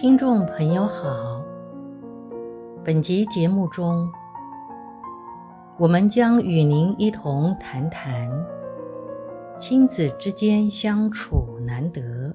[0.00, 1.44] 听众朋友好，
[2.82, 4.10] 本集节目中，
[5.76, 8.30] 我们将与您一同谈谈
[9.58, 12.34] 亲子之间相处难得，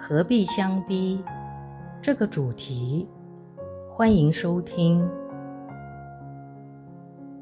[0.00, 1.22] 何必相逼
[2.00, 3.06] 这个主题。
[3.90, 5.06] 欢迎收听。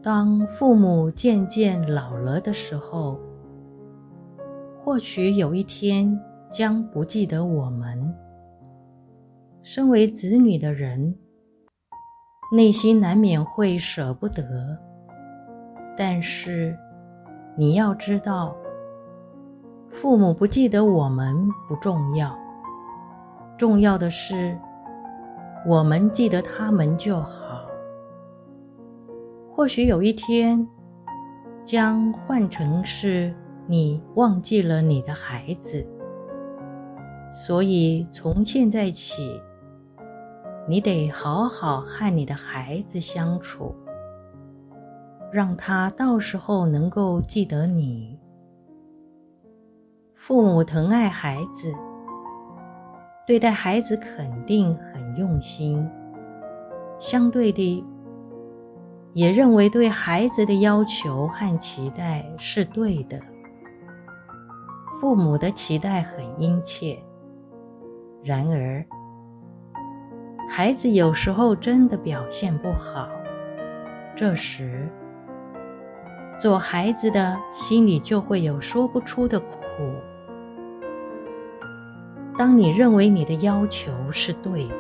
[0.02, 3.20] 当父母渐渐老了的时候，
[4.76, 6.20] 或许有一天
[6.50, 8.12] 将不记得我们。
[9.62, 11.14] 身为子女的人，
[12.50, 14.42] 内心难免会舍不得。
[15.96, 16.74] 但是，
[17.56, 18.56] 你要知道，
[19.90, 21.36] 父母不记得我们
[21.68, 22.34] 不重要，
[23.58, 24.56] 重要的是，
[25.66, 27.60] 我们记得他们就好。
[29.50, 30.66] 或许有一天，
[31.66, 33.34] 将换成是
[33.66, 35.86] 你忘记了你的孩子。
[37.30, 39.40] 所以，从现在起，
[40.70, 43.74] 你得好好和你的孩子相处，
[45.32, 48.16] 让他到时候能够记得你。
[50.14, 51.74] 父母疼爱孩子，
[53.26, 55.84] 对待孩子肯定很用心，
[57.00, 57.84] 相对的，
[59.12, 63.20] 也认为对孩子的要求和期待是对的。
[65.00, 66.96] 父母的期待很殷切，
[68.22, 68.86] 然而，
[70.52, 73.08] 孩子有时候真的表现不好，
[74.16, 74.88] 这时
[76.40, 79.54] 做孩子的心里就会有说不出的苦。
[82.36, 84.74] 当你认为你的要求是对的，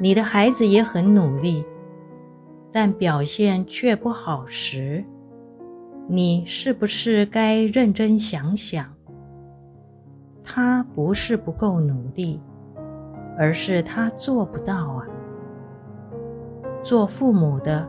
[0.00, 1.66] 你的孩子也很努力，
[2.70, 5.04] 但表现却不好时，
[6.06, 8.94] 你是不是该认真想想？
[10.44, 12.40] 他不是不够努力。
[13.36, 15.06] 而是他做不到啊！
[16.82, 17.88] 做父母的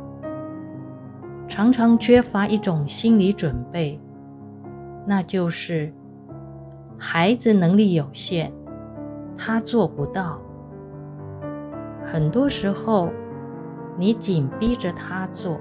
[1.48, 4.00] 常常缺乏一种心理准备，
[5.06, 5.94] 那就是
[6.98, 8.52] 孩子能力有限，
[9.38, 10.40] 他做不到。
[12.04, 13.10] 很多时候，
[13.98, 15.60] 你紧逼着他做，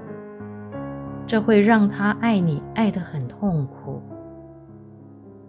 [1.27, 4.01] 这会让他爱你爱得很痛苦。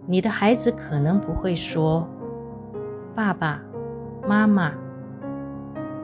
[0.05, 2.07] 你的孩子可能不会说
[3.15, 3.61] ：“爸爸。”
[4.27, 4.73] 妈妈，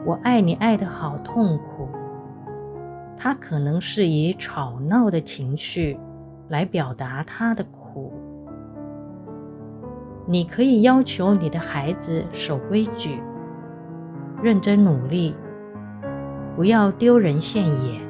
[0.06, 1.90] 我爱你爱得好痛苦。
[3.18, 5.98] 他可能是以吵闹的情绪
[6.48, 8.14] 来表达他的苦。
[10.26, 13.22] 你可以要求你的孩子守规矩、
[14.42, 15.36] 认真努力，
[16.56, 18.00] 不要丢人现眼。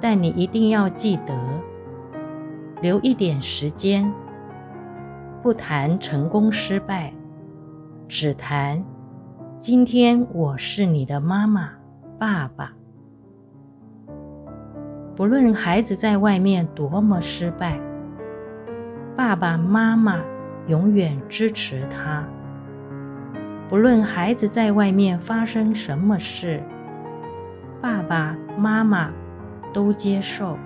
[0.00, 1.34] 但你一定要记得，
[2.80, 4.10] 留一点时间，
[5.42, 7.12] 不谈成功失败。
[8.14, 8.84] 只谈，
[9.58, 11.70] 今天我是你的妈妈、
[12.18, 12.70] 爸爸。
[15.16, 17.80] 不论孩子在外面多么失败，
[19.16, 20.20] 爸爸妈妈
[20.66, 22.22] 永远支持他。
[23.66, 26.62] 不论孩子在外面发生什么事，
[27.80, 29.10] 爸爸妈妈
[29.72, 30.58] 都接受。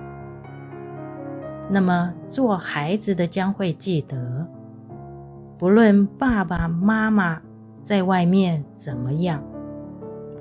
[1.71, 4.45] 那么做孩子的将会记得。
[5.59, 7.41] 不论爸爸妈妈
[7.81, 9.43] 在外面怎么样，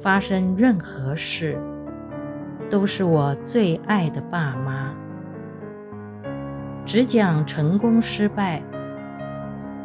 [0.01, 1.57] 发生任何事，
[2.69, 4.93] 都是我最爱的爸妈。
[6.85, 8.61] 只讲成功失败，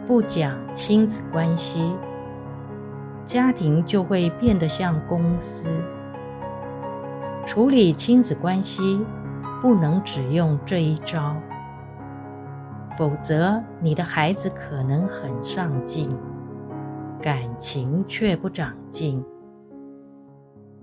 [0.04, 1.96] 不讲亲子关系，
[3.24, 5.68] 家庭就会变得像公司。
[7.46, 9.06] 处理亲子关系，
[9.62, 11.36] 不能只用这一招。
[12.98, 16.10] 否则，你的孩子可能很上进，
[17.20, 19.24] 感情却不长进。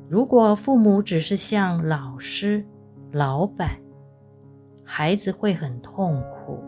[0.10, 2.66] 如果父母只是像老师、
[3.12, 3.72] 老板，
[4.84, 6.64] 孩子会很痛苦。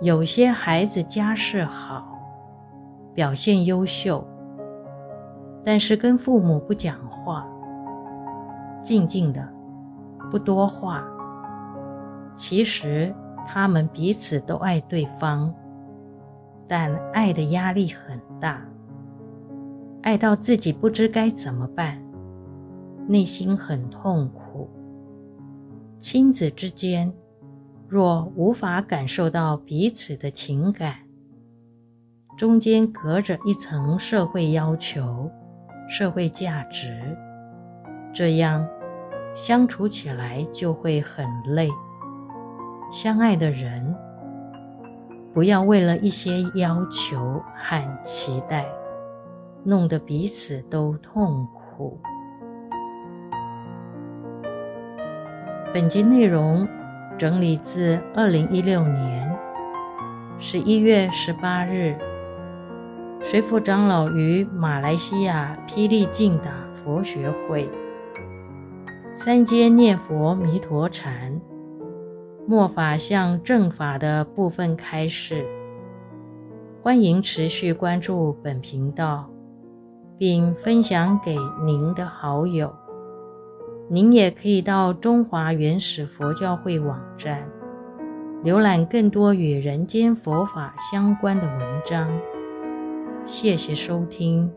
[0.00, 2.06] 有些孩子家世好，
[3.14, 4.22] 表现优秀，
[5.64, 7.46] 但是跟父母不讲话，
[8.82, 9.48] 静静的，
[10.30, 11.02] 不多话。
[12.34, 13.12] 其实。
[13.46, 15.54] 他们彼此都爱对方，
[16.68, 18.64] 但爱的压力很大，
[20.02, 22.00] 爱到自己不知该怎么办，
[23.08, 24.70] 内心很痛苦。
[25.98, 27.12] 亲子之间
[27.88, 30.94] 若无法感受到彼此的情感，
[32.38, 35.30] 中间隔着一层社会要求、
[35.88, 37.16] 社会价值，
[38.14, 38.66] 这样
[39.34, 41.68] 相处起来就会很累。
[42.90, 43.94] 相爱的人，
[45.32, 48.66] 不要为了一些要求和期待，
[49.62, 52.00] 弄得彼此都痛苦。
[55.72, 56.66] 本集内容
[57.16, 59.38] 整理自二零一六年
[60.40, 61.96] 十一月十八日，
[63.22, 67.70] 随福长老于马来西亚霹雳净打佛学会
[69.14, 71.40] 三阶念佛弥陀禅
[72.46, 75.46] 末法向正法的部分开示。
[76.82, 79.28] 欢迎持续关注本频道，
[80.16, 82.72] 并分享给您的好友。
[83.88, 87.46] 您也可以到中华原始佛教会网站，
[88.44, 92.08] 浏览更多与人间佛法相关的文章。
[93.24, 94.50] 谢谢收听，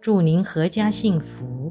[0.00, 1.63] 祝您阖家幸福。